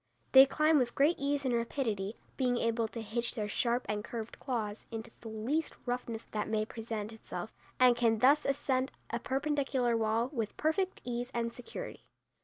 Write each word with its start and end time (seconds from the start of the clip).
They 0.31 0.47
climb 0.47 0.79
with 0.79 0.95
great 0.95 1.19
ease 1.19 1.45
and 1.45 1.53
rapidity, 1.53 2.15
being 2.35 2.57
able 2.57 2.87
to 2.87 3.03
hitch 3.03 3.35
their 3.35 3.47
sharp 3.47 3.85
and 3.87 4.03
curved 4.03 4.39
claws 4.39 4.87
into 4.89 5.11
the 5.21 5.27
least 5.27 5.73
roughness 5.85 6.25
that 6.31 6.47
may 6.49 6.65
present 6.65 7.13
itself, 7.13 7.53
and 7.79 7.95
can 7.95 8.17
thus 8.17 8.43
ascend 8.43 8.91
a 9.11 9.19
perpendicular 9.19 9.95
wall 9.95 10.29
with 10.33 10.57
perfect 10.57 11.01
ease 11.05 11.29
and 11.35 11.53
security. 11.53 12.03